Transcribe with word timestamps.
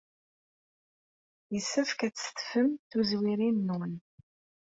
Yessefk 1.53 1.99
ad 2.07 2.13
tsettfem 2.13 2.69
tuzwirin-nwen. 2.89 3.93